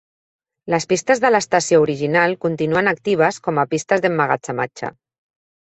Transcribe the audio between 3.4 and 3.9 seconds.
com a